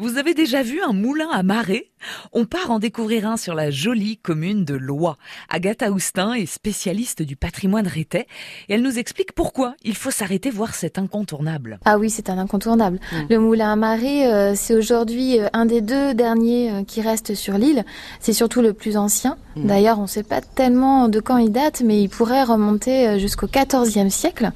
[0.00, 1.90] Vous avez déjà vu un moulin à marée?
[2.32, 5.18] On part en découvrir un sur la jolie commune de Lois.
[5.50, 8.26] Agatha Houstin est spécialiste du patrimoine rétais
[8.70, 11.78] et elle nous explique pourquoi il faut s'arrêter voir cet incontournable.
[11.84, 12.98] Ah oui, c'est un incontournable.
[13.12, 13.16] Mmh.
[13.28, 17.34] Le moulin à marée, euh, c'est aujourd'hui euh, un des deux derniers euh, qui restent
[17.34, 17.84] sur l'île.
[18.20, 19.36] C'est surtout le plus ancien.
[19.56, 19.66] Mmh.
[19.66, 23.46] D'ailleurs, on ne sait pas tellement de quand il date, mais il pourrait remonter jusqu'au
[23.46, 24.50] XIVe siècle.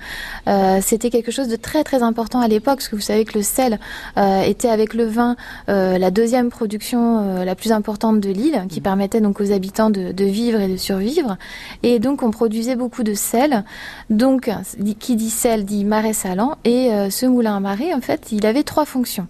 [0.80, 3.42] C'était quelque chose de très très important à l'époque, parce que vous savez que le
[3.42, 3.78] sel
[4.16, 5.36] était avec le vin
[5.68, 8.82] euh, la deuxième production euh, la plus importante de l'île, qui mmh.
[8.82, 11.36] permettait donc aux habitants de, vivre et de survivre.
[11.82, 13.64] Et donc on produisait beaucoup de sel.
[14.10, 14.50] Donc
[14.98, 16.56] qui dit sel dit marais salant.
[16.64, 19.26] Et euh, ce moulin à marée, en fait, il avait trois fonctions.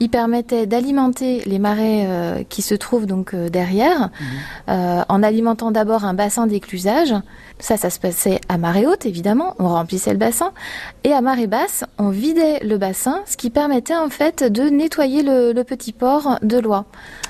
[0.00, 4.10] Il permettait d'alimenter les marais euh, qui se trouvent donc euh, derrière, mhm.
[4.68, 7.14] euh, en alimentant d'abord un bassin d'éclusage.
[7.58, 9.54] Ça, ça se passait à marée haute, évidemment.
[9.58, 10.52] On remplissait le bassin.
[11.04, 15.22] Et à marée basse, on vidait le bassin, ce qui permettait en fait de nettoyer
[15.22, 16.86] le, petit port de l'oie,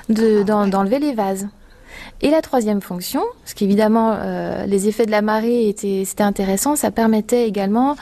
[0.09, 1.47] ah, d'enlever les vases.
[2.21, 4.17] Et la troisième fonction, ce qui évidemment
[4.65, 7.95] les effets de la marée étaient c'était intéressant, ça permettait également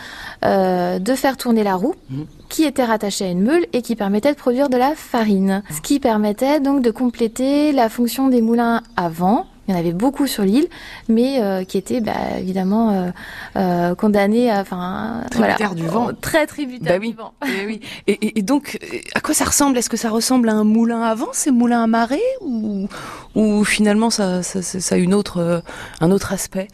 [0.43, 1.95] de faire tourner la roue.
[2.09, 5.63] Mhm qui était rattaché à une meule et qui permettait de produire de la farine.
[5.73, 9.47] Ce qui permettait donc de compléter la fonction des moulins avant.
[9.67, 10.67] Il y en avait beaucoup sur l'île,
[11.07, 13.11] mais euh, qui étaient bah, évidemment euh,
[13.55, 17.33] euh, condamnés à, enfin, tributaire du vent, très tributaire bah du vent.
[17.47, 17.81] Et, oui.
[18.07, 18.79] et, donc,
[19.15, 19.77] à quoi ça ressemble?
[19.77, 22.89] Est-ce que ça ressemble à un moulin avant, ces moulins à marée, ou,
[23.35, 25.63] ou finalement ça, ça, ça a une autre,
[26.01, 26.67] un autre aspect?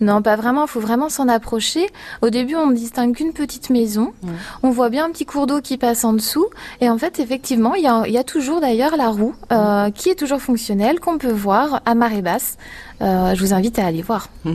[0.00, 0.64] Non, pas vraiment.
[0.64, 1.88] Il faut vraiment s'en approcher.
[2.22, 4.12] Au début, on ne distingue qu'une petite maison.
[4.62, 6.46] On voit bien un petit cours d'eau qui passe en dessous.
[6.80, 10.40] Et en fait, effectivement, il y a, toujours d'ailleurs la roue euh, qui est toujours
[10.40, 12.56] fonctionnelle, qu'on peut voir à marée basse.
[13.00, 14.28] Euh, je vous invite à aller voir.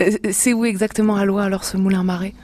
[0.00, 2.34] Euh, c'est où exactement à Loire, alors, ce moulin marée?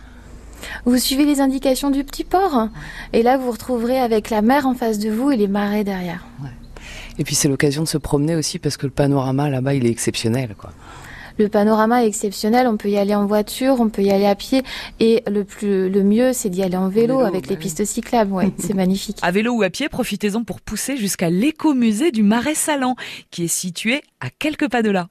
[0.85, 2.69] Vous suivez les indications du petit port
[3.13, 6.27] et là vous retrouverez avec la mer en face de vous et les marais derrière.
[7.19, 9.91] Et puis c'est l'occasion de se promener aussi parce que le panorama là-bas il est
[9.91, 10.71] exceptionnel quoi.
[11.41, 14.35] Le panorama est exceptionnel, on peut y aller en voiture, on peut y aller à
[14.35, 14.63] pied
[14.99, 18.53] et le plus le mieux c'est d'y aller en vélo, avec les pistes cyclables, ouais,
[18.59, 19.17] c'est magnifique.
[19.23, 22.95] À vélo ou à pied, profitez-en pour pousser jusqu'à l'écomusée du Marais Salant
[23.31, 25.09] qui est situé à quelques pas de là.